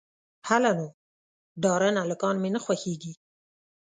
[0.49, 0.87] _هله نو،
[1.61, 3.13] ډارن هلکان مې نه خوښېږي.